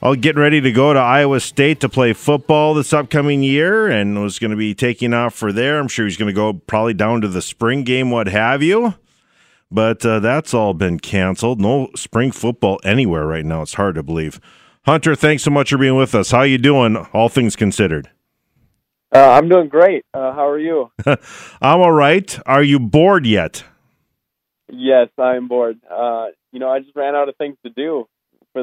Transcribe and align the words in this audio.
all 0.00 0.14
getting 0.14 0.40
ready 0.40 0.60
to 0.60 0.72
go 0.72 0.92
to 0.92 0.98
Iowa 0.98 1.40
State 1.40 1.80
to 1.80 1.88
play 1.88 2.12
football 2.12 2.74
this 2.74 2.92
upcoming 2.92 3.42
year 3.42 3.88
and 3.88 4.20
was 4.22 4.38
going 4.38 4.52
to 4.52 4.56
be 4.56 4.74
taking 4.74 5.12
off 5.12 5.34
for 5.34 5.52
there. 5.52 5.78
I'm 5.78 5.88
sure 5.88 6.06
he's 6.06 6.16
going 6.16 6.28
to 6.28 6.34
go 6.34 6.52
probably 6.52 6.94
down 6.94 7.20
to 7.22 7.28
the 7.28 7.42
spring 7.42 7.82
game, 7.82 8.10
what 8.10 8.28
have 8.28 8.62
you. 8.62 8.94
But 9.70 10.04
uh, 10.06 10.20
that's 10.20 10.54
all 10.54 10.72
been 10.72 10.98
canceled. 11.00 11.60
No 11.60 11.90
spring 11.94 12.30
football 12.30 12.80
anywhere 12.84 13.26
right 13.26 13.44
now. 13.44 13.62
It's 13.62 13.74
hard 13.74 13.96
to 13.96 14.02
believe. 14.02 14.40
Hunter, 14.86 15.14
thanks 15.14 15.42
so 15.42 15.50
much 15.50 15.70
for 15.70 15.78
being 15.78 15.96
with 15.96 16.14
us. 16.14 16.30
How 16.30 16.42
you 16.42 16.58
doing, 16.58 16.96
all 17.12 17.28
things 17.28 17.56
considered? 17.56 18.08
Uh, 19.14 19.30
I'm 19.32 19.48
doing 19.48 19.68
great. 19.68 20.04
Uh, 20.14 20.32
how 20.32 20.48
are 20.48 20.58
you? 20.58 20.90
I'm 21.06 21.80
all 21.80 21.92
right. 21.92 22.38
Are 22.46 22.62
you 22.62 22.78
bored 22.78 23.26
yet? 23.26 23.64
Yes, 24.70 25.08
I'm 25.18 25.48
bored. 25.48 25.80
Uh, 25.90 26.26
you 26.52 26.60
know, 26.60 26.70
I 26.70 26.80
just 26.80 26.94
ran 26.94 27.14
out 27.14 27.28
of 27.28 27.36
things 27.36 27.56
to 27.64 27.70
do 27.70 28.06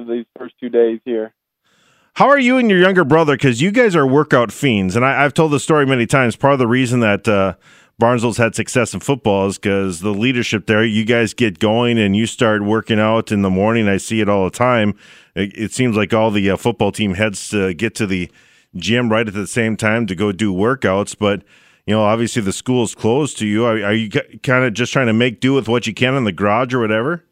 for 0.04 0.14
these 0.14 0.26
first 0.38 0.56
two 0.60 0.70
days 0.70 1.00
here. 1.06 1.34
How 2.16 2.30
are 2.30 2.40
you 2.40 2.58
and 2.58 2.70
your 2.70 2.80
younger 2.80 3.04
brother? 3.04 3.34
Because 3.34 3.62
you 3.62 3.72
guys 3.72 3.96
are 3.96 4.08
workout 4.08 4.52
fiends, 4.52 4.96
and 4.96 5.04
I, 5.04 5.22
have 5.22 5.34
told 5.34 5.52
the 5.52 5.60
story 5.60 5.86
many 5.86 6.06
times. 6.06 6.36
Part 6.36 6.54
of 6.54 6.60
the 6.60 6.68
reason 6.68 7.02
that 7.02 7.28
uh, 7.28 7.56
Barnesville's 8.00 8.38
had 8.38 8.56
success 8.56 8.94
in 8.94 9.02
football 9.02 9.48
is 9.48 9.58
because 9.58 10.00
the 10.00 10.12
leadership 10.12 10.66
there. 10.66 10.84
You 10.84 11.04
guys 11.04 11.34
get 11.34 11.60
going 11.60 12.00
and 12.00 12.16
you 12.16 12.26
start 12.26 12.64
working 12.64 13.00
out 13.00 13.32
in 13.32 13.42
the 13.42 13.50
morning. 13.50 13.90
I 13.90 13.98
see 13.98 14.22
it 14.22 14.30
all 14.30 14.46
the 14.46 14.50
time. 14.50 14.98
It, 15.36 15.58
it 15.58 15.74
seems 15.74 15.98
like 15.98 16.14
all 16.14 16.32
the 16.32 16.50
uh, 16.50 16.58
football 16.58 16.94
team 16.94 17.16
heads 17.16 17.50
to 17.50 17.74
get 17.74 17.96
to 17.96 18.08
the 18.08 18.32
gym 18.78 19.10
right 19.10 19.28
at 19.28 19.34
the 19.34 19.48
same 19.48 19.76
time 19.76 20.06
to 20.08 20.16
go 20.16 20.32
do 20.32 20.54
workouts, 20.54 21.18
but 21.18 21.44
you 21.86 21.94
know, 21.94 22.04
obviously 22.04 22.42
the 22.42 22.52
school's 22.52 22.96
closed 22.96 23.38
to 23.38 23.46
you. 23.46 23.66
Are 23.66 23.94
you 23.94 24.10
kind 24.10 24.66
of 24.66 24.74
just 24.74 24.92
trying 24.92 25.08
to 25.08 25.14
make 25.14 25.40
do 25.40 25.54
with 25.54 25.68
what 25.68 25.86
you 25.86 25.94
can 25.94 26.16
in 26.16 26.24
the 26.24 26.32
garage 26.32 26.74
or 26.74 26.80
whatever? 26.80 27.24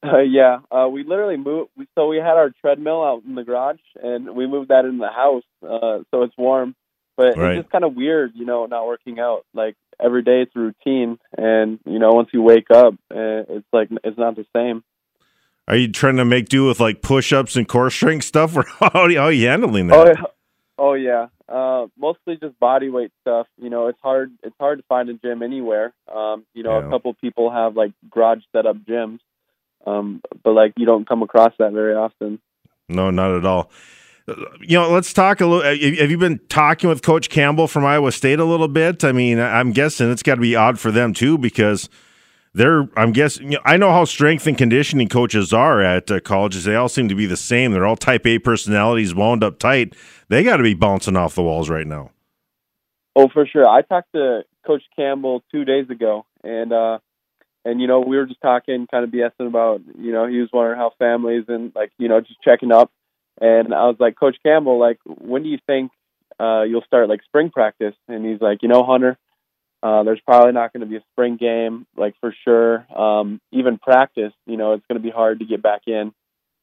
Uh, 0.08 0.18
yeah, 0.18 0.60
uh, 0.70 0.88
we 0.88 1.02
literally 1.02 1.36
moved. 1.36 1.70
So 1.96 2.06
we 2.06 2.18
had 2.18 2.36
our 2.36 2.50
treadmill 2.60 3.02
out 3.02 3.24
in 3.26 3.34
the 3.34 3.42
garage, 3.42 3.80
and 4.00 4.36
we 4.36 4.46
moved 4.46 4.68
that 4.68 4.84
in 4.84 4.98
the 4.98 5.08
house, 5.08 5.42
uh, 5.60 6.04
so 6.12 6.22
it's 6.22 6.36
warm. 6.38 6.76
But 7.16 7.36
right. 7.36 7.56
it's 7.56 7.64
just 7.64 7.72
kind 7.72 7.82
of 7.82 7.96
weird, 7.96 8.30
you 8.36 8.46
know, 8.46 8.66
not 8.66 8.86
working 8.86 9.18
out. 9.18 9.44
Like 9.54 9.74
every 10.00 10.22
day, 10.22 10.42
it's 10.42 10.54
a 10.54 10.60
routine, 10.60 11.18
and 11.36 11.80
you 11.84 11.98
know, 11.98 12.12
once 12.12 12.28
you 12.32 12.42
wake 12.42 12.70
up, 12.70 12.94
uh, 13.12 13.42
it's 13.48 13.66
like 13.72 13.88
it's 14.04 14.16
not 14.16 14.36
the 14.36 14.46
same. 14.54 14.84
Are 15.66 15.74
you 15.74 15.90
trying 15.90 16.16
to 16.18 16.24
make 16.24 16.48
do 16.48 16.68
with 16.68 16.78
like 16.78 17.02
push-ups 17.02 17.56
and 17.56 17.66
core 17.66 17.90
strength 17.90 18.24
stuff, 18.24 18.56
or 18.56 18.64
how 18.78 18.90
are 19.00 19.10
you, 19.10 19.18
how 19.18 19.24
are 19.24 19.32
you 19.32 19.48
handling 19.48 19.88
that? 19.88 19.98
Oh, 19.98 20.06
yeah. 20.06 20.26
Oh 20.80 20.94
yeah, 20.94 21.26
uh, 21.48 21.88
mostly 21.98 22.36
just 22.36 22.58
body 22.60 22.88
weight 22.88 23.10
stuff. 23.22 23.48
You 23.60 23.68
know, 23.68 23.88
it's 23.88 23.98
hard. 24.00 24.30
It's 24.44 24.54
hard 24.60 24.78
to 24.78 24.84
find 24.88 25.08
a 25.08 25.14
gym 25.14 25.42
anywhere. 25.42 25.92
Um, 26.14 26.46
you 26.54 26.62
know, 26.62 26.78
yeah. 26.78 26.86
a 26.86 26.90
couple 26.90 27.12
people 27.14 27.50
have 27.50 27.76
like 27.76 27.90
garage 28.08 28.42
set 28.52 28.64
up 28.64 28.76
gyms, 28.88 29.18
um, 29.86 30.20
but 30.42 30.52
like 30.52 30.72
you 30.76 30.86
don't 30.86 31.08
come 31.08 31.22
across 31.22 31.52
that 31.58 31.72
very 31.72 31.94
often. 31.94 32.40
No, 32.88 33.10
not 33.10 33.32
at 33.32 33.44
all. 33.44 33.70
You 34.60 34.78
know, 34.78 34.90
let's 34.90 35.12
talk 35.12 35.40
a 35.40 35.46
little. 35.46 35.62
Have 35.62 36.10
you 36.10 36.18
been 36.18 36.38
talking 36.48 36.88
with 36.88 37.02
Coach 37.02 37.30
Campbell 37.30 37.66
from 37.66 37.84
Iowa 37.84 38.12
State 38.12 38.38
a 38.38 38.44
little 38.44 38.68
bit? 38.68 39.02
I 39.02 39.12
mean, 39.12 39.40
I'm 39.40 39.72
guessing 39.72 40.10
it's 40.10 40.22
got 40.22 40.34
to 40.34 40.40
be 40.40 40.54
odd 40.54 40.78
for 40.78 40.90
them 40.90 41.14
too 41.14 41.38
because 41.38 41.88
they're. 42.52 42.88
I'm 42.96 43.12
guessing. 43.12 43.52
You 43.52 43.58
know, 43.58 43.62
I 43.64 43.78
know 43.78 43.90
how 43.90 44.04
strength 44.04 44.46
and 44.46 44.58
conditioning 44.58 45.08
coaches 45.08 45.54
are 45.54 45.80
at 45.80 46.10
uh, 46.10 46.20
colleges. 46.20 46.64
They 46.64 46.74
all 46.74 46.90
seem 46.90 47.08
to 47.08 47.14
be 47.14 47.24
the 47.24 47.38
same. 47.38 47.72
They're 47.72 47.86
all 47.86 47.96
Type 47.96 48.26
A 48.26 48.38
personalities, 48.38 49.14
wound 49.14 49.42
up 49.42 49.58
tight. 49.58 49.94
They 50.28 50.44
got 50.44 50.58
to 50.58 50.62
be 50.62 50.74
bouncing 50.74 51.16
off 51.16 51.34
the 51.34 51.42
walls 51.42 51.70
right 51.70 51.86
now. 51.86 52.10
Oh, 53.16 53.28
for 53.32 53.46
sure. 53.46 53.66
I 53.66 53.80
talked 53.80 54.12
to 54.14 54.42
Coach 54.66 54.82
Campbell 54.94 55.42
two 55.50 55.64
days 55.64 55.88
ago, 55.88 56.26
and 56.44 56.72
uh, 56.72 56.98
and 57.64 57.80
you 57.80 57.86
know 57.86 58.00
we 58.00 58.16
were 58.16 58.26
just 58.26 58.40
talking, 58.40 58.86
kind 58.90 59.04
of 59.04 59.10
BSing 59.10 59.46
about 59.46 59.80
you 59.98 60.12
know 60.12 60.26
he 60.26 60.38
was 60.38 60.48
wondering 60.52 60.78
how 60.78 60.92
families 60.98 61.44
and 61.48 61.72
like 61.74 61.92
you 61.98 62.08
know 62.08 62.20
just 62.20 62.40
checking 62.42 62.72
up, 62.72 62.90
and 63.40 63.74
I 63.74 63.86
was 63.86 63.96
like, 63.98 64.18
Coach 64.18 64.36
Campbell, 64.42 64.78
like 64.78 64.98
when 65.04 65.42
do 65.42 65.48
you 65.48 65.58
think 65.66 65.90
uh, 66.40 66.62
you'll 66.62 66.82
start 66.82 67.08
like 67.08 67.22
spring 67.24 67.50
practice? 67.50 67.94
And 68.08 68.24
he's 68.24 68.40
like, 68.40 68.62
you 68.62 68.68
know, 68.68 68.84
Hunter, 68.84 69.18
uh, 69.82 70.02
there's 70.02 70.20
probably 70.20 70.52
not 70.52 70.72
going 70.72 70.80
to 70.80 70.86
be 70.86 70.96
a 70.96 71.04
spring 71.12 71.36
game, 71.36 71.86
like 71.96 72.14
for 72.20 72.34
sure. 72.44 72.86
Um, 72.94 73.40
even 73.52 73.78
practice, 73.78 74.32
you 74.46 74.56
know, 74.56 74.72
it's 74.72 74.86
going 74.88 75.00
to 75.00 75.06
be 75.06 75.10
hard 75.10 75.38
to 75.40 75.44
get 75.44 75.62
back 75.62 75.82
in. 75.86 76.12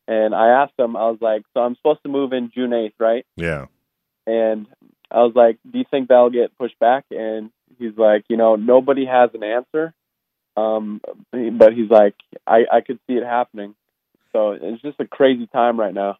And 0.07 0.35
I 0.35 0.61
asked 0.61 0.77
him, 0.77 0.95
I 0.95 1.09
was 1.09 1.17
like, 1.21 1.43
so 1.53 1.61
I'm 1.61 1.75
supposed 1.75 2.03
to 2.03 2.09
move 2.09 2.31
in 2.33 2.51
June 2.53 2.71
8th, 2.71 2.93
right? 2.99 3.25
Yeah. 3.35 3.65
And 4.27 4.67
I 5.09 5.19
was 5.19 5.33
like, 5.35 5.57
do 5.69 5.79
you 5.79 5.85
think 5.89 6.09
that'll 6.09 6.29
get 6.29 6.57
pushed 6.57 6.77
back? 6.79 7.05
And 7.09 7.51
he's 7.79 7.97
like, 7.97 8.25
you 8.29 8.37
know, 8.37 8.55
nobody 8.55 9.05
has 9.05 9.31
an 9.33 9.43
answer. 9.43 9.93
Um, 10.57 11.01
but 11.31 11.73
he's 11.73 11.89
like, 11.89 12.15
I, 12.47 12.65
I 12.71 12.81
could 12.81 12.99
see 13.07 13.13
it 13.13 13.23
happening. 13.23 13.75
So 14.31 14.51
it's 14.51 14.81
just 14.81 14.99
a 14.99 15.07
crazy 15.07 15.47
time 15.47 15.79
right 15.79 15.93
now. 15.93 16.17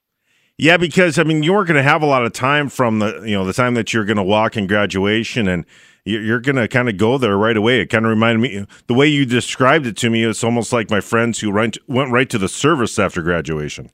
Yeah, 0.58 0.78
because 0.78 1.20
I 1.20 1.24
mean, 1.24 1.44
you 1.44 1.54
weren't 1.54 1.68
going 1.68 1.76
to 1.76 1.84
have 1.84 2.02
a 2.02 2.06
lot 2.06 2.26
of 2.26 2.32
time 2.32 2.70
from 2.70 3.00
the 3.00 3.24
you 3.26 3.36
know 3.36 3.44
the 3.44 3.52
time 3.52 3.74
that 3.74 3.94
you're 3.94 4.06
going 4.06 4.18
to 4.18 4.24
walk 4.24 4.56
in 4.56 4.68
graduation, 4.68 5.50
and 5.50 5.66
you're 6.06 6.40
going 6.40 6.56
to 6.56 6.70
kind 6.70 6.88
of 6.88 6.96
go 6.96 7.18
there 7.18 7.38
right 7.38 7.58
away. 7.58 7.82
It 7.82 7.88
kind 7.88 8.06
of 8.06 8.10
reminded 8.10 8.40
me 8.40 8.66
the 8.88 8.94
way 8.94 9.08
you 9.08 9.26
described 9.26 9.86
it 9.86 9.98
to 9.98 10.10
me. 10.10 10.24
It's 10.24 10.46
almost 10.46 10.72
like 10.72 10.90
my 10.90 11.02
friends 11.02 11.40
who 11.40 11.52
went 11.52 11.78
went 11.88 12.12
right 12.12 12.30
to 12.30 12.38
the 12.38 12.48
service 12.48 12.98
after 12.98 13.22
graduation. 13.22 13.92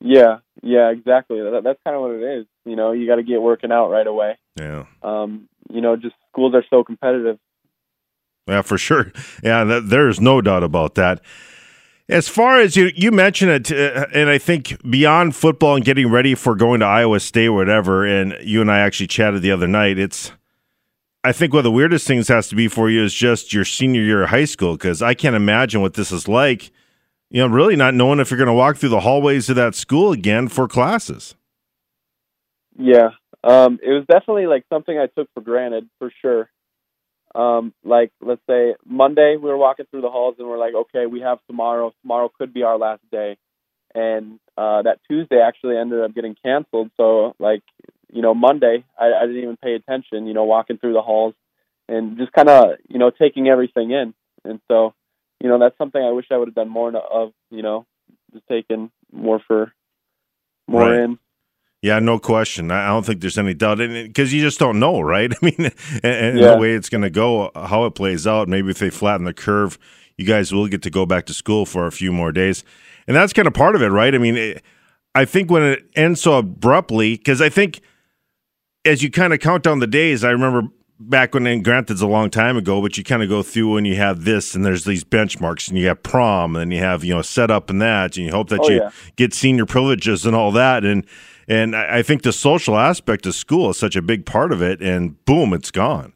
Yeah, 0.00 0.38
yeah, 0.62 0.90
exactly. 0.90 1.40
That, 1.40 1.62
that's 1.62 1.80
kind 1.84 1.94
of 1.94 2.02
what 2.02 2.12
it 2.12 2.38
is. 2.40 2.46
You 2.64 2.76
know, 2.76 2.92
you 2.92 3.06
got 3.06 3.16
to 3.16 3.22
get 3.22 3.42
working 3.42 3.70
out 3.70 3.90
right 3.90 4.06
away. 4.06 4.38
Yeah. 4.56 4.84
Um, 5.02 5.48
you 5.70 5.82
know, 5.82 5.96
just 5.96 6.14
schools 6.30 6.54
are 6.54 6.64
so 6.70 6.84
competitive. 6.84 7.38
Yeah, 8.46 8.62
for 8.62 8.78
sure. 8.78 9.12
Yeah, 9.42 9.64
that, 9.64 9.88
there's 9.88 10.20
no 10.20 10.40
doubt 10.40 10.62
about 10.62 10.94
that. 10.96 11.20
As 12.08 12.28
far 12.28 12.60
as 12.60 12.76
you 12.76 12.90
you 12.94 13.10
mentioned 13.10 13.50
it, 13.50 13.72
uh, 13.72 14.06
and 14.12 14.28
I 14.28 14.36
think 14.36 14.76
beyond 14.88 15.34
football 15.34 15.76
and 15.76 15.84
getting 15.84 16.10
ready 16.10 16.34
for 16.34 16.54
going 16.54 16.80
to 16.80 16.86
Iowa 16.86 17.18
State, 17.18 17.46
or 17.46 17.54
whatever, 17.54 18.04
and 18.04 18.36
you 18.42 18.60
and 18.60 18.70
I 18.70 18.80
actually 18.80 19.06
chatted 19.06 19.40
the 19.40 19.50
other 19.50 19.66
night. 19.66 19.98
It's 19.98 20.30
I 21.24 21.32
think 21.32 21.54
one 21.54 21.60
of 21.60 21.64
the 21.64 21.70
weirdest 21.70 22.06
things 22.06 22.28
has 22.28 22.48
to 22.48 22.54
be 22.54 22.68
for 22.68 22.90
you 22.90 23.02
is 23.02 23.14
just 23.14 23.54
your 23.54 23.64
senior 23.64 24.02
year 24.02 24.24
of 24.24 24.28
high 24.28 24.44
school 24.44 24.74
because 24.74 25.00
I 25.00 25.14
can't 25.14 25.34
imagine 25.34 25.80
what 25.80 25.94
this 25.94 26.12
is 26.12 26.28
like. 26.28 26.70
You 27.30 27.40
know, 27.40 27.46
really 27.46 27.74
not 27.74 27.94
knowing 27.94 28.20
if 28.20 28.30
you're 28.30 28.36
going 28.38 28.48
to 28.48 28.52
walk 28.52 28.76
through 28.76 28.90
the 28.90 29.00
hallways 29.00 29.48
of 29.48 29.56
that 29.56 29.74
school 29.74 30.12
again 30.12 30.48
for 30.48 30.68
classes. 30.68 31.34
Yeah, 32.76 33.10
um, 33.42 33.78
it 33.82 33.90
was 33.90 34.04
definitely 34.10 34.46
like 34.46 34.64
something 34.70 34.98
I 34.98 35.06
took 35.06 35.28
for 35.32 35.40
granted 35.40 35.88
for 35.98 36.12
sure. 36.20 36.50
Um, 37.34 37.74
like 37.84 38.12
let's 38.20 38.42
say 38.48 38.74
Monday 38.86 39.36
we 39.36 39.48
were 39.48 39.56
walking 39.56 39.86
through 39.90 40.02
the 40.02 40.10
halls 40.10 40.36
and 40.38 40.46
we're 40.46 40.58
like, 40.58 40.74
okay, 40.74 41.06
we 41.06 41.20
have 41.20 41.38
tomorrow. 41.48 41.92
Tomorrow 42.02 42.30
could 42.38 42.54
be 42.54 42.62
our 42.62 42.78
last 42.78 43.02
day, 43.10 43.36
and 43.94 44.38
uh, 44.56 44.82
that 44.82 45.00
Tuesday 45.08 45.40
actually 45.40 45.76
ended 45.76 46.00
up 46.00 46.14
getting 46.14 46.36
canceled. 46.44 46.90
So 46.96 47.34
like 47.38 47.62
you 48.14 48.22
know, 48.22 48.32
Monday, 48.32 48.84
I, 48.98 49.06
I 49.06 49.26
didn't 49.26 49.42
even 49.42 49.56
pay 49.56 49.74
attention, 49.74 50.28
you 50.28 50.34
know, 50.34 50.44
walking 50.44 50.78
through 50.78 50.92
the 50.92 51.02
halls 51.02 51.34
and 51.88 52.16
just 52.16 52.32
kind 52.32 52.48
of, 52.48 52.76
you 52.88 52.98
know, 52.98 53.10
taking 53.10 53.48
everything 53.48 53.90
in. 53.90 54.14
And 54.44 54.60
so, 54.68 54.94
you 55.40 55.48
know, 55.48 55.58
that's 55.58 55.76
something 55.76 56.00
I 56.00 56.12
wish 56.12 56.26
I 56.30 56.36
would 56.36 56.48
have 56.48 56.54
done 56.54 56.68
more 56.68 56.94
of, 56.96 57.32
you 57.50 57.62
know, 57.62 57.86
just 58.32 58.46
taking 58.48 58.92
more 59.12 59.40
for 59.46 59.72
more 60.68 60.88
right. 60.88 61.00
in. 61.00 61.18
Yeah, 61.84 61.98
no 61.98 62.18
question. 62.18 62.70
I 62.70 62.86
don't 62.86 63.04
think 63.04 63.20
there's 63.20 63.36
any 63.36 63.52
doubt 63.52 63.76
because 63.76 64.32
you 64.32 64.40
just 64.40 64.58
don't 64.58 64.80
know, 64.80 65.02
right? 65.02 65.30
I 65.42 65.44
mean, 65.44 65.70
and, 66.02 66.02
and 66.02 66.38
yeah. 66.38 66.52
the 66.52 66.56
way 66.56 66.72
it's 66.72 66.88
going 66.88 67.02
to 67.02 67.10
go, 67.10 67.50
how 67.54 67.84
it 67.84 67.90
plays 67.90 68.26
out. 68.26 68.48
Maybe 68.48 68.70
if 68.70 68.78
they 68.78 68.88
flatten 68.88 69.26
the 69.26 69.34
curve, 69.34 69.78
you 70.16 70.24
guys 70.24 70.50
will 70.50 70.66
get 70.66 70.80
to 70.84 70.90
go 70.90 71.04
back 71.04 71.26
to 71.26 71.34
school 71.34 71.66
for 71.66 71.86
a 71.86 71.92
few 71.92 72.10
more 72.10 72.32
days, 72.32 72.64
and 73.06 73.14
that's 73.14 73.34
kind 73.34 73.46
of 73.46 73.52
part 73.52 73.76
of 73.76 73.82
it, 73.82 73.88
right? 73.88 74.14
I 74.14 74.18
mean, 74.18 74.34
it, 74.34 74.62
I 75.14 75.26
think 75.26 75.50
when 75.50 75.62
it 75.62 75.84
ends 75.94 76.22
so 76.22 76.38
abruptly, 76.38 77.18
because 77.18 77.42
I 77.42 77.50
think 77.50 77.82
as 78.86 79.02
you 79.02 79.10
kind 79.10 79.34
of 79.34 79.40
count 79.40 79.62
down 79.62 79.80
the 79.80 79.86
days, 79.86 80.24
I 80.24 80.30
remember 80.30 80.62
back 80.98 81.34
when, 81.34 81.46
and 81.46 81.62
granted, 81.62 81.92
it's 81.92 82.00
a 82.00 82.06
long 82.06 82.30
time 82.30 82.56
ago, 82.56 82.80
but 82.80 82.96
you 82.96 83.04
kind 83.04 83.22
of 83.22 83.28
go 83.28 83.42
through 83.42 83.76
and 83.76 83.86
you 83.86 83.96
have 83.96 84.24
this, 84.24 84.54
and 84.54 84.64
there's 84.64 84.84
these 84.84 85.04
benchmarks, 85.04 85.68
and 85.68 85.76
you 85.76 85.88
have 85.88 86.02
prom, 86.02 86.56
and 86.56 86.62
then 86.62 86.70
you 86.70 86.82
have 86.82 87.04
you 87.04 87.12
know 87.12 87.20
set 87.20 87.50
up 87.50 87.68
and 87.68 87.82
that, 87.82 88.16
and 88.16 88.24
you 88.24 88.32
hope 88.32 88.48
that 88.48 88.60
oh, 88.60 88.70
you 88.70 88.76
yeah. 88.76 88.90
get 89.16 89.34
senior 89.34 89.66
privileges 89.66 90.24
and 90.24 90.34
all 90.34 90.50
that, 90.50 90.82
and 90.82 91.04
and 91.48 91.76
I 91.76 92.02
think 92.02 92.22
the 92.22 92.32
social 92.32 92.76
aspect 92.76 93.26
of 93.26 93.34
school 93.34 93.70
is 93.70 93.78
such 93.78 93.96
a 93.96 94.02
big 94.02 94.26
part 94.26 94.52
of 94.52 94.62
it, 94.62 94.80
and 94.80 95.22
boom, 95.24 95.52
it's 95.52 95.70
gone. 95.70 96.12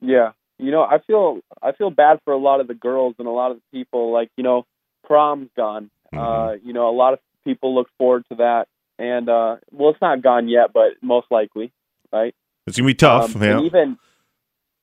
Yeah, 0.00 0.32
you 0.58 0.70
know, 0.70 0.82
I 0.82 0.98
feel 1.06 1.40
I 1.62 1.72
feel 1.72 1.90
bad 1.90 2.20
for 2.24 2.32
a 2.32 2.38
lot 2.38 2.60
of 2.60 2.68
the 2.68 2.74
girls 2.74 3.14
and 3.18 3.26
a 3.26 3.32
lot 3.32 3.50
of 3.50 3.58
the 3.58 3.78
people. 3.78 4.12
Like 4.12 4.30
you 4.36 4.44
know, 4.44 4.66
prom's 5.04 5.50
gone. 5.56 5.90
Mm-hmm. 6.12 6.18
Uh, 6.18 6.52
you 6.64 6.72
know, 6.72 6.88
a 6.88 6.96
lot 6.96 7.12
of 7.12 7.18
people 7.44 7.74
look 7.74 7.88
forward 7.98 8.24
to 8.30 8.36
that 8.36 8.68
and 8.98 9.28
uh, 9.28 9.56
well, 9.70 9.90
it's 9.90 10.00
not 10.00 10.22
gone 10.22 10.48
yet, 10.48 10.72
but 10.72 10.94
most 11.02 11.28
likely, 11.30 11.72
right? 12.12 12.34
It's 12.66 12.76
gonna 12.76 12.86
be 12.88 12.94
tough. 12.94 13.36
Um, 13.36 13.42
yeah. 13.42 13.60
even 13.60 13.98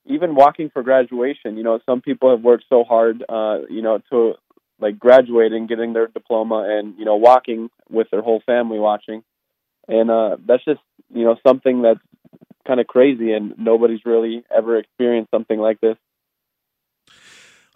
even 0.06 0.34
walking 0.34 0.70
for 0.70 0.82
graduation, 0.82 1.56
you 1.56 1.62
know, 1.62 1.80
some 1.84 2.00
people 2.00 2.30
have 2.30 2.40
worked 2.40 2.64
so 2.68 2.84
hard, 2.84 3.24
uh, 3.28 3.58
you 3.68 3.82
know, 3.82 4.00
to 4.10 4.34
like 4.80 4.98
graduating, 4.98 5.66
getting 5.66 5.92
their 5.92 6.06
diploma, 6.06 6.66
and 6.68 6.98
you 6.98 7.04
know, 7.04 7.16
walking 7.16 7.70
with 7.88 8.08
their 8.10 8.22
whole 8.22 8.42
family 8.44 8.78
watching, 8.78 9.22
and 9.88 10.10
uh, 10.10 10.36
that's 10.46 10.64
just 10.64 10.80
you 11.12 11.24
know 11.24 11.36
something 11.46 11.82
that's 11.82 12.00
kind 12.66 12.80
of 12.80 12.86
crazy, 12.86 13.32
and 13.32 13.54
nobody's 13.58 14.04
really 14.04 14.44
ever 14.54 14.76
experienced 14.78 15.30
something 15.30 15.58
like 15.58 15.80
this. 15.80 15.96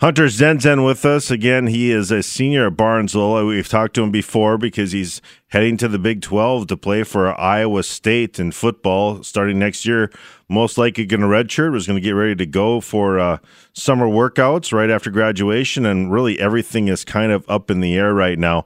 Hunter 0.01 0.29
Zenzen 0.29 0.87
with 0.87 1.05
us 1.05 1.31
again. 1.31 1.67
He 1.67 1.91
is 1.91 2.11
a 2.11 2.23
senior 2.23 2.69
at 2.69 2.77
Barnes 2.79 3.13
Barnesville. 3.13 3.47
We've 3.47 3.69
talked 3.69 3.93
to 3.97 4.03
him 4.03 4.11
before 4.11 4.57
because 4.57 4.93
he's 4.93 5.21
heading 5.49 5.77
to 5.77 5.89
the 5.89 5.99
Big 5.99 6.23
12 6.23 6.69
to 6.69 6.77
play 6.79 7.03
for 7.03 7.39
Iowa 7.39 7.83
State 7.83 8.41
in 8.41 8.51
football 8.53 9.23
starting 9.23 9.59
next 9.59 9.85
year. 9.85 10.11
Most 10.49 10.79
likely 10.79 11.05
going 11.05 11.21
to 11.21 11.27
redshirt. 11.27 11.73
Was 11.73 11.87
going 11.87 11.99
to 11.99 12.01
get 12.01 12.13
ready 12.13 12.35
to 12.35 12.47
go 12.47 12.81
for 12.81 13.19
uh, 13.19 13.39
summer 13.75 14.07
workouts 14.07 14.73
right 14.73 14.89
after 14.89 15.11
graduation, 15.11 15.85
and 15.85 16.11
really 16.11 16.41
everything 16.41 16.89
is 16.89 17.05
kind 17.05 17.31
of 17.31 17.45
up 17.47 17.71
in 17.71 17.81
the 17.81 17.95
air 17.95 18.15
right 18.15 18.39
now. 18.39 18.65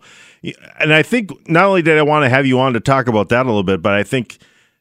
And 0.79 0.95
I 0.95 1.03
think 1.03 1.49
not 1.49 1.65
only 1.65 1.83
did 1.83 1.99
I 1.99 2.03
want 2.03 2.25
to 2.25 2.29
have 2.29 2.47
you 2.47 2.61
on 2.61 2.75
to 2.75 2.81
talk 2.81 3.09
about 3.09 3.29
that 3.31 3.45
a 3.45 3.49
little 3.49 3.65
bit, 3.65 3.83
but 3.83 3.95
I 3.95 4.05
think 4.05 4.39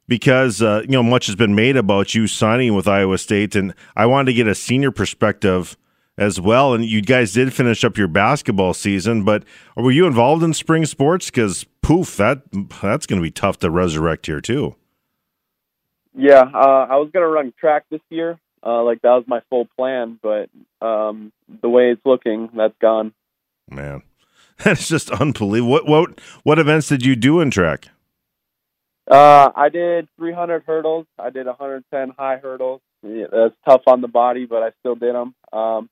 because 0.07 0.61
uh, 0.61 0.81
you 0.83 0.91
know 0.91 1.01
much 1.01 1.25
has 1.25 1.35
been 1.35 1.55
made 1.55 1.77
about 1.77 2.13
you 2.13 2.27
signing 2.27 2.75
with 2.75 2.87
Iowa 2.87 3.17
State, 3.17 3.55
and 3.55 3.73
I 3.95 4.05
wanted 4.05 4.27
to 4.27 4.33
get 4.33 4.45
a 4.45 4.53
senior 4.53 4.91
perspective 4.91 5.77
as 6.17 6.39
well. 6.39 6.73
And 6.73 6.85
you 6.85 7.01
guys 7.01 7.33
did 7.33 7.53
finish 7.53 7.83
up 7.83 7.97
your 7.97 8.07
basketball 8.07 8.73
season, 8.73 9.23
but 9.23 9.43
were 9.75 9.91
you 9.91 10.05
involved 10.05 10.43
in 10.43 10.53
spring 10.53 10.85
sports? 10.85 11.27
Because 11.27 11.65
poof, 11.81 12.17
that 12.17 12.43
that's 12.81 13.05
going 13.05 13.21
to 13.21 13.23
be 13.23 13.31
tough 13.31 13.59
to 13.59 13.69
resurrect 13.69 14.25
here 14.25 14.41
too. 14.41 14.75
Yeah, 16.15 16.43
uh, 16.53 16.87
I 16.89 16.97
was 16.97 17.09
going 17.11 17.25
to 17.25 17.29
run 17.29 17.53
track 17.59 17.85
this 17.89 18.01
year. 18.09 18.39
Uh, 18.65 18.83
like 18.83 19.01
that 19.01 19.09
was 19.09 19.25
my 19.27 19.41
full 19.49 19.67
plan, 19.75 20.19
but 20.21 20.49
um, 20.85 21.33
the 21.61 21.67
way 21.67 21.91
it's 21.91 22.05
looking, 22.05 22.49
that's 22.55 22.77
gone. 22.79 23.13
Man, 23.69 24.03
that's 24.63 24.87
just 24.87 25.09
unbelievable. 25.09 25.71
What 25.71 25.87
what 25.87 26.21
what 26.43 26.59
events 26.59 26.87
did 26.87 27.05
you 27.05 27.15
do 27.15 27.41
in 27.41 27.51
track? 27.51 27.89
Uh, 29.09 29.51
I 29.53 29.67
did 29.67 30.07
300 30.17 30.63
hurdles. 30.65 31.05
I 31.19 31.29
did 31.29 31.45
110 31.45 32.13
high 32.17 32.37
hurdles. 32.37 32.79
Yeah, 33.05 33.25
that's 33.29 33.55
tough 33.65 33.81
on 33.87 33.99
the 33.99 34.07
body, 34.07 34.45
but 34.45 34.63
I 34.63 34.71
still 34.79 34.95
did 34.95 35.13
them. 35.13 35.35
Um, 35.51 35.89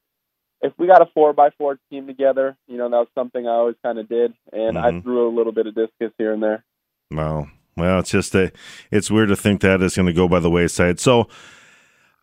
if 0.61 0.73
we 0.77 0.87
got 0.87 1.01
a 1.01 1.07
four 1.13 1.33
by 1.33 1.49
four 1.57 1.79
team 1.89 2.07
together, 2.07 2.57
you 2.67 2.77
know, 2.77 2.89
that 2.89 2.97
was 2.97 3.07
something 3.15 3.47
I 3.47 3.51
always 3.51 3.75
kind 3.83 3.99
of 3.99 4.07
did, 4.07 4.33
and 4.51 4.77
mm-hmm. 4.77 4.97
I 4.97 5.01
threw 5.01 5.27
a 5.27 5.33
little 5.35 5.51
bit 5.51 5.67
of 5.67 5.75
discus 5.75 6.11
here 6.17 6.33
and 6.33 6.41
there. 6.41 6.63
Wow. 7.09 7.47
Well, 7.77 7.99
it's 7.99 8.11
just 8.11 8.35
a, 8.35 8.51
it's 8.91 9.09
weird 9.09 9.29
to 9.29 9.35
think 9.35 9.61
that 9.61 9.81
is 9.81 9.95
going 9.95 10.05
to 10.05 10.13
go 10.13 10.27
by 10.27 10.39
the 10.39 10.49
wayside. 10.49 10.99
So, 10.99 11.27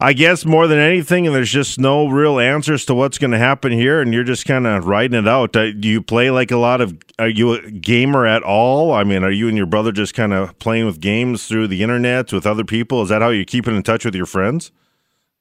I 0.01 0.13
guess 0.13 0.45
more 0.45 0.69
than 0.69 0.79
anything, 0.79 1.27
and 1.27 1.35
there's 1.35 1.51
just 1.51 1.81
no 1.81 2.07
real 2.07 2.39
answers 2.39 2.85
to 2.85 2.95
what's 2.95 3.19
going 3.19 3.33
to 3.33 3.39
happen 3.39 3.73
here, 3.73 4.01
and 4.01 4.15
you're 4.15 4.23
just 4.23 4.47
kind 4.47 4.65
of 4.65 4.87
riding 4.87 5.19
it 5.19 5.27
out. 5.27 5.57
Uh, 5.57 5.73
do 5.73 5.89
you 5.89 6.01
play 6.01 6.31
like 6.31 6.53
a 6.53 6.57
lot 6.57 6.81
of? 6.81 6.97
Are 7.19 7.29
you 7.29 7.55
a 7.55 7.71
gamer 7.71 8.25
at 8.25 8.45
all? 8.45 8.93
I 8.93 9.03
mean, 9.03 9.25
are 9.25 9.31
you 9.31 9.49
and 9.49 9.57
your 9.57 9.67
brother 9.67 9.91
just 9.91 10.15
kind 10.15 10.33
of 10.33 10.57
playing 10.61 10.87
with 10.87 11.01
games 11.01 11.49
through 11.49 11.67
the 11.67 11.83
internet 11.83 12.33
with 12.33 12.47
other 12.47 12.63
people? 12.63 13.03
Is 13.03 13.09
that 13.09 13.23
how 13.23 13.31
you're 13.31 13.45
keeping 13.45 13.75
in 13.75 13.83
touch 13.83 14.05
with 14.05 14.15
your 14.15 14.27
friends? 14.27 14.71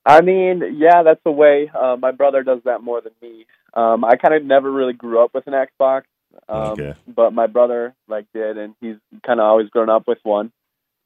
I 0.07 0.21
mean, 0.21 0.77
yeah, 0.77 1.03
that's 1.03 1.21
the 1.25 1.31
way. 1.31 1.69
Uh, 1.73 1.97
my 1.99 2.11
brother 2.11 2.41
does 2.41 2.59
that 2.63 2.81
more 2.81 3.01
than 3.01 3.11
me. 3.21 3.45
Um, 3.73 4.05
I 4.05 4.15
kind 4.15 4.33
of 4.33 4.43
never 4.43 4.71
really 4.71 4.93
grew 4.93 5.23
up 5.23 5.33
with 5.33 5.45
an 5.47 5.53
Xbox, 5.53 6.03
um, 6.47 6.71
okay. 6.71 6.93
but 7.07 7.33
my 7.33 7.47
brother 7.47 7.93
like 8.07 8.25
did, 8.33 8.57
and 8.57 8.73
he's 8.79 8.95
kind 9.25 9.41
of 9.41 9.45
always 9.45 9.69
grown 9.69 9.89
up 9.89 10.07
with 10.07 10.19
one. 10.23 10.53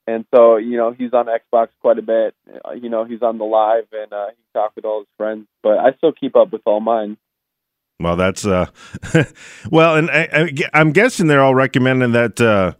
And 0.07 0.25
so, 0.33 0.57
you 0.57 0.77
know, 0.77 0.92
he's 0.92 1.13
on 1.13 1.27
Xbox 1.27 1.69
quite 1.80 1.98
a 1.98 2.01
bit. 2.01 2.36
Uh, 2.65 2.71
you 2.74 2.89
know, 2.89 3.06
he's 3.06 3.21
on 3.21 3.38
the 3.38 3.44
live 3.44 3.88
and 3.92 4.12
uh, 4.12 4.27
he 4.30 4.44
talks 4.53 4.75
with 4.75 4.86
all 4.86 5.00
his 5.00 5.07
friends. 5.18 5.48
But 5.62 5.77
I 5.77 5.94
still 5.98 6.12
keep 6.12 6.36
up 6.36 6.51
with 6.51 6.62
all 6.65 6.80
mine. 6.80 7.18
Well, 8.00 8.15
that's 8.15 8.45
uh, 8.45 8.65
well, 9.71 9.95
and 9.95 10.09
I, 10.09 10.51
am 10.74 10.92
guessing 10.92 11.27
they're 11.27 11.42
all 11.42 11.53
recommending 11.53 12.13
that 12.13 12.42
uh, 12.42 12.74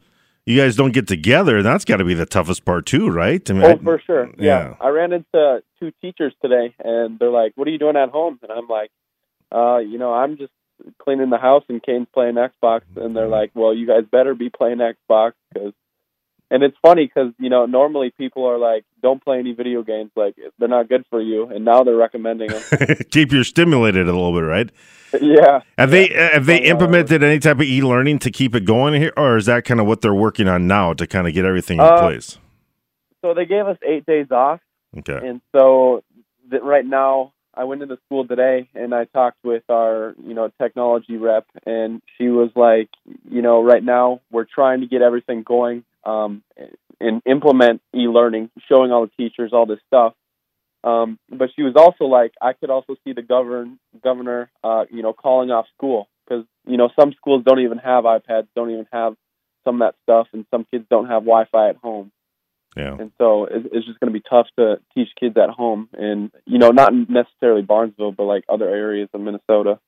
you 0.52 0.62
guys 0.62 0.76
don't 0.76 0.92
get 0.92 1.08
together. 1.08 1.64
That's 1.64 1.86
got 1.86 1.98
to 1.98 2.04
be 2.04 2.14
the 2.14 2.26
toughest 2.26 2.66
part 2.66 2.86
too, 2.86 3.10
right? 3.10 3.48
I 3.50 3.54
mean, 3.54 3.64
oh, 3.64 3.70
I, 3.70 3.78
for 3.78 4.02
sure. 4.06 4.26
Yeah. 4.38 4.70
yeah. 4.70 4.76
I 4.80 4.90
ran 4.90 5.14
into 5.14 5.64
two 5.80 5.92
teachers 6.02 6.34
today, 6.42 6.76
and 6.84 7.18
they're 7.20 7.32
like, 7.32 7.54
"What 7.56 7.68
are 7.68 7.72
you 7.72 7.80
doing 7.80 7.96
at 7.96 8.10
home?" 8.10 8.40
And 8.44 8.52
I'm 8.52 8.68
like, 8.68 8.92
uh, 9.52 9.78
"You 9.78 9.98
know, 9.98 10.14
I'm 10.14 10.38
just 10.38 10.54
cleaning 11.02 11.30
the 11.30 11.38
house, 11.38 11.64
and 11.70 11.82
Kane's 11.82 12.08
playing 12.14 12.36
Xbox." 12.36 12.82
And 12.96 13.16
they're 13.16 13.28
like, 13.28 13.52
"Well, 13.54 13.74
you 13.74 13.88
guys 13.88 14.04
better 14.12 14.36
be 14.36 14.50
playing 14.50 14.80
Xbox 14.80 15.34
because." 15.54 15.74
And 16.52 16.64
it's 16.64 16.76
funny 16.82 17.06
because 17.06 17.32
you 17.40 17.50
know 17.50 17.66
normally 17.66 18.12
people 18.12 18.46
are 18.46 18.58
like, 18.58 18.84
"Don't 19.02 19.24
play 19.24 19.40
any 19.40 19.54
video 19.54 19.84
games; 19.84 20.12
like 20.18 20.36
they're 20.60 20.68
not 20.68 20.90
good 20.90 21.06
for 21.10 21.22
you." 21.22 21.46
And 21.48 21.64
now 21.64 21.84
they're 21.84 21.96
recommending 21.96 22.50
them. 22.50 22.62
Keep 23.12 23.32
you 23.32 23.46
stimulated 23.46 24.10
a 24.10 24.12
little 24.12 24.34
bit, 24.34 24.42
right? 24.42 24.70
yeah. 25.22 25.62
Have 25.78 25.92
they 25.92 26.10
have 26.10 26.46
they 26.46 26.58
implemented 26.64 27.24
any 27.24 27.40
type 27.40 27.56
of 27.56 27.64
e 27.64 27.82
learning 27.82 28.20
to 28.20 28.32
keep 28.32 28.54
it 28.54 28.66
going 28.66 28.94
here, 28.96 29.14
or 29.16 29.38
is 29.38 29.46
that 29.46 29.64
kind 29.64 29.80
of 29.80 29.88
what 29.88 30.02
they're 30.02 30.14
working 30.14 30.50
on 30.50 30.68
now 30.68 30.94
to 30.94 31.08
kind 31.08 31.26
of 31.26 31.34
get 31.34 31.46
everything 31.46 31.80
in 31.80 31.86
uh, 31.86 32.02
place? 32.02 32.38
So 33.22 33.34
they 33.34 33.46
gave 33.46 33.66
us 33.68 33.78
eight 33.88 34.06
days 34.06 34.30
off. 34.30 34.60
Okay. 34.98 35.26
And 35.26 35.40
so 35.54 36.04
right 36.62 36.86
now, 36.86 37.32
I 37.54 37.66
went 37.66 37.82
into 37.82 37.98
school 38.06 38.26
today 38.26 38.70
and 38.74 38.94
I 38.94 39.06
talked 39.06 39.38
with 39.44 39.64
our 39.70 40.16
you 40.24 40.34
know 40.34 40.52
technology 40.62 41.18
rep, 41.18 41.46
and 41.66 42.02
she 42.18 42.28
was 42.28 42.50
like, 42.56 42.90
you 43.30 43.42
know, 43.42 43.64
right 43.64 43.84
now 43.84 44.22
we're 44.32 44.46
trying 44.46 44.82
to 44.82 44.88
get 44.88 45.02
everything 45.02 45.44
going 45.44 45.84
um, 46.06 46.44
and 47.00 47.22
implement 47.26 47.82
e 47.94 48.08
learning, 48.08 48.50
showing 48.70 48.92
all 48.92 49.06
the 49.06 49.24
teachers 49.24 49.52
all 49.54 49.66
this 49.66 49.80
stuff. 49.88 50.14
Um, 50.84 51.20
but 51.30 51.50
she 51.56 51.62
was 51.62 51.74
also 51.76 52.06
like, 52.06 52.34
I 52.42 52.54
could 52.54 52.72
also 52.72 52.96
see 53.04 53.14
the 53.14 53.22
govern 53.22 53.80
governor, 54.04 54.50
uh, 54.64 54.86
you 54.90 55.04
know, 55.04 55.14
calling 55.14 55.52
off 55.52 55.66
school 55.78 56.08
because 56.24 56.46
you 56.66 56.78
know 56.78 56.90
some 57.00 57.14
schools 57.14 57.44
don't 57.46 57.60
even 57.60 57.78
have 57.78 58.06
iPads, 58.06 58.48
don't 58.56 58.72
even 58.72 58.88
have 58.92 59.16
some 59.64 59.82
of 59.82 59.88
that 59.88 59.96
stuff, 60.04 60.28
and 60.34 60.46
some 60.52 60.66
kids 60.72 60.86
don't 60.90 61.06
have 61.06 61.24
Wi-Fi 61.24 61.70
at 61.70 61.76
home. 61.78 62.12
Yeah. 62.76 62.96
And 62.98 63.12
so 63.18 63.46
it's 63.46 63.86
just 63.86 64.00
going 64.00 64.14
to 64.14 64.18
be 64.18 64.24
tough 64.30 64.48
to 64.58 64.80
teach 64.94 65.10
kids 65.20 65.36
at 65.38 65.50
home, 65.50 65.90
and 65.94 66.32
you 66.46 66.58
know, 66.58 66.70
not 66.70 66.94
necessarily 66.94 67.62
Barnesville, 67.62 68.14
but 68.14 68.24
like 68.24 68.46
other 68.48 68.70
areas 68.70 69.10
of 69.14 69.22
Minnesota. 69.22 69.80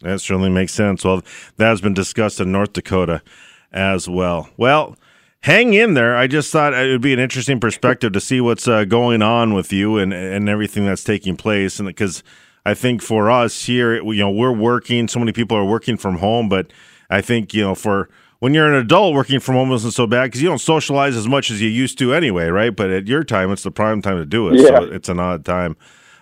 That 0.00 0.20
certainly 0.20 0.50
makes 0.50 0.72
sense. 0.72 1.04
Well, 1.04 1.22
that 1.56 1.68
has 1.68 1.80
been 1.80 1.94
discussed 1.94 2.40
in 2.40 2.52
North 2.52 2.72
Dakota 2.72 3.22
as 3.72 4.08
well. 4.08 4.48
Well 4.56 4.96
hang 5.40 5.74
in 5.74 5.94
there. 5.94 6.16
I 6.16 6.26
just 6.26 6.50
thought 6.52 6.74
it 6.74 6.90
would 6.90 7.00
be 7.00 7.12
an 7.12 7.18
interesting 7.18 7.60
perspective 7.60 8.12
to 8.12 8.20
see 8.20 8.40
what's 8.40 8.66
uh, 8.66 8.84
going 8.84 9.22
on 9.22 9.54
with 9.54 9.72
you 9.72 9.98
and 9.98 10.12
and 10.12 10.48
everything 10.48 10.86
that's 10.86 11.04
taking 11.04 11.36
place. 11.36 11.78
And 11.78 11.86
because 11.86 12.22
I 12.64 12.74
think 12.74 13.02
for 13.02 13.30
us 13.30 13.64
here, 13.64 14.02
you 14.02 14.20
know, 14.20 14.30
we're 14.30 14.52
working. 14.52 15.08
So 15.08 15.18
many 15.18 15.32
people 15.32 15.56
are 15.56 15.64
working 15.64 15.96
from 15.96 16.18
home, 16.18 16.48
but 16.48 16.72
I 17.10 17.20
think 17.20 17.54
you 17.54 17.62
know 17.62 17.74
for 17.74 18.08
when 18.40 18.54
you're 18.54 18.66
an 18.66 18.74
adult 18.74 19.14
working 19.14 19.40
from 19.40 19.56
home 19.56 19.72
isn't 19.72 19.92
so 19.92 20.06
bad 20.06 20.24
because 20.24 20.42
you 20.42 20.48
don't 20.48 20.60
socialize 20.60 21.16
as 21.16 21.26
much 21.26 21.50
as 21.50 21.60
you 21.60 21.68
used 21.68 21.98
to 21.98 22.14
anyway, 22.14 22.48
right? 22.48 22.74
But 22.74 22.90
at 22.90 23.06
your 23.06 23.24
time, 23.24 23.50
it's 23.50 23.62
the 23.62 23.70
prime 23.70 24.02
time 24.02 24.16
to 24.16 24.26
do 24.26 24.48
it. 24.48 24.60
Yeah. 24.60 24.66
So 24.68 24.84
it's 24.84 25.08
an 25.08 25.18
odd 25.18 25.44
time. 25.44 25.76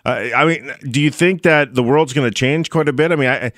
Uh, 0.04 0.28
I 0.34 0.44
mean, 0.44 0.72
do 0.90 1.00
you 1.00 1.10
think 1.10 1.42
that 1.42 1.74
the 1.74 1.82
world's 1.82 2.12
going 2.12 2.28
to 2.28 2.34
change 2.34 2.70
quite 2.70 2.88
a 2.88 2.92
bit? 2.92 3.12
I 3.12 3.16
mean, 3.16 3.28
I 3.28 3.52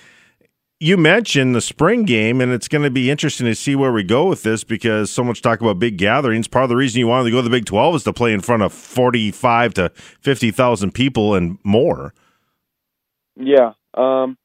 you 0.80 0.96
mentioned 0.96 1.54
the 1.54 1.60
spring 1.60 2.04
game, 2.04 2.40
and 2.40 2.52
it's 2.52 2.68
going 2.68 2.84
to 2.84 2.90
be 2.90 3.10
interesting 3.10 3.46
to 3.46 3.54
see 3.54 3.74
where 3.74 3.92
we 3.92 4.04
go 4.04 4.28
with 4.28 4.44
this 4.44 4.62
because 4.62 5.10
so 5.10 5.24
much 5.24 5.42
talk 5.42 5.60
about 5.60 5.78
big 5.78 5.98
gatherings. 5.98 6.46
Part 6.46 6.64
of 6.64 6.68
the 6.68 6.76
reason 6.76 7.00
you 7.00 7.08
wanted 7.08 7.24
to 7.24 7.30
go 7.32 7.38
to 7.38 7.42
the 7.42 7.50
Big 7.50 7.64
Twelve 7.66 7.96
is 7.96 8.04
to 8.04 8.12
play 8.12 8.32
in 8.32 8.40
front 8.40 8.62
of 8.62 8.72
forty-five 8.72 9.74
to 9.74 9.90
fifty 10.20 10.50
thousand 10.50 10.92
people 10.92 11.34
and 11.34 11.58
more. 11.64 12.14
Yeah, 13.36 13.72
um, 13.94 14.38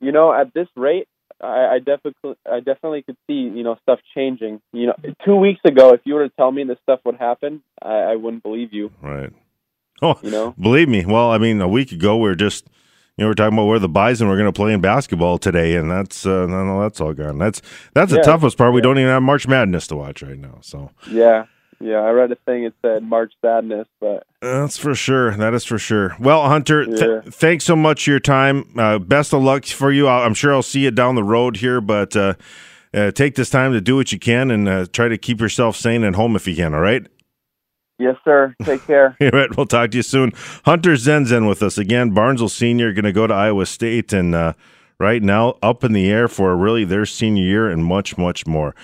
you 0.00 0.12
know, 0.12 0.32
at 0.32 0.52
this 0.54 0.68
rate, 0.76 1.08
I, 1.40 1.74
I 1.74 1.78
definitely, 1.78 2.36
I 2.50 2.60
definitely 2.60 3.02
could 3.02 3.16
see 3.26 3.34
you 3.34 3.62
know 3.62 3.76
stuff 3.82 4.00
changing. 4.14 4.60
You 4.72 4.88
know, 4.88 4.94
two 5.24 5.36
weeks 5.36 5.60
ago, 5.64 5.90
if 5.90 6.00
you 6.04 6.14
were 6.14 6.28
to 6.28 6.34
tell 6.36 6.50
me 6.50 6.64
this 6.64 6.78
stuff 6.82 7.00
would 7.04 7.16
happen, 7.16 7.62
I, 7.80 7.94
I 7.94 8.16
wouldn't 8.16 8.42
believe 8.42 8.72
you. 8.72 8.90
Right. 9.02 9.32
Oh, 10.02 10.18
you 10.22 10.30
know, 10.30 10.54
believe 10.58 10.88
me. 10.88 11.04
Well, 11.06 11.30
I 11.30 11.38
mean, 11.38 11.60
a 11.60 11.68
week 11.68 11.92
ago 11.92 12.16
we 12.18 12.28
are 12.28 12.34
just 12.34 12.68
you 13.16 13.24
know, 13.24 13.30
we're 13.30 13.34
talking 13.34 13.56
about 13.56 13.64
where 13.64 13.78
the 13.78 13.88
Bison 13.88 14.28
were 14.28 14.36
going 14.36 14.52
to 14.52 14.52
play 14.52 14.74
in 14.74 14.82
basketball 14.82 15.38
today, 15.38 15.76
and 15.76 15.90
that's 15.90 16.26
uh, 16.26 16.46
no, 16.46 16.82
that's 16.82 17.00
all 17.00 17.14
gone. 17.14 17.38
That's 17.38 17.62
that's 17.94 18.12
the 18.12 18.20
toughest 18.20 18.58
part. 18.58 18.74
We 18.74 18.82
don't 18.82 18.98
even 18.98 19.10
have 19.10 19.22
March 19.22 19.48
Madness 19.48 19.86
to 19.86 19.96
watch 19.96 20.22
right 20.22 20.38
now. 20.38 20.58
So 20.60 20.90
yeah, 21.10 21.46
yeah, 21.80 21.98
I 21.98 22.10
read 22.10 22.32
a 22.32 22.36
thing. 22.36 22.64
It 22.64 22.74
said 22.82 23.02
March 23.02 23.32
Sadness, 23.42 23.86
but 24.00 24.26
that's 24.40 24.76
for 24.76 24.94
sure. 24.94 25.36
That 25.36 25.54
is 25.54 25.64
for 25.64 25.78
sure. 25.78 26.16
Well, 26.18 26.48
Hunter, 26.48 26.84
yeah. 26.84 26.96
th- 26.96 27.34
thanks 27.34 27.64
so 27.64 27.76
much 27.76 28.04
for 28.04 28.10
your 28.10 28.20
time. 28.20 28.72
Uh, 28.76 28.98
best 28.98 29.32
of 29.34 29.42
luck 29.42 29.66
for 29.66 29.92
you. 29.92 30.06
i 30.06 30.24
am 30.24 30.34
sure 30.34 30.52
I'll 30.52 30.62
see 30.62 30.80
you 30.80 30.90
down 30.90 31.14
the 31.14 31.24
road 31.24 31.58
here, 31.58 31.80
but 31.80 32.16
uh, 32.16 32.34
uh, 32.94 33.10
take 33.10 33.34
this 33.34 33.50
time 33.50 33.72
to 33.72 33.80
do 33.80 33.96
what 33.96 34.12
you 34.12 34.18
can 34.18 34.50
and 34.50 34.68
uh, 34.68 34.86
try 34.92 35.08
to 35.08 35.18
keep 35.18 35.40
yourself 35.40 35.76
sane 35.76 36.04
at 36.04 36.14
home 36.14 36.36
if 36.36 36.46
you 36.46 36.56
can. 36.56 36.74
All 36.74 36.80
right. 36.80 37.06
Yes, 37.98 38.16
sir. 38.24 38.54
Take 38.62 38.86
care. 38.86 39.16
All 39.20 39.30
right, 39.30 39.56
we'll 39.56 39.66
talk 39.66 39.90
to 39.92 39.96
you 39.96 40.02
soon. 40.02 40.32
Hunter 40.64 40.92
Zenzen 40.92 41.48
with 41.48 41.62
us 41.62 41.78
again. 41.78 42.10
Barnesville 42.10 42.48
Senior 42.48 42.92
going 42.92 43.04
to 43.04 43.12
go 43.12 43.26
to 43.26 43.34
Iowa 43.34 43.64
State 43.66 44.12
and 44.12 44.34
uh, 44.34 44.52
right 44.98 45.22
now 45.22 45.56
up 45.62 45.84
in 45.84 45.92
the 45.92 46.10
air 46.10 46.28
for 46.28 46.54
really 46.56 46.84
their 46.84 47.06
senior 47.06 47.42
year 47.42 47.70
and 47.70 47.84
much, 47.84 48.18
much 48.18 48.46
more. 48.46 48.74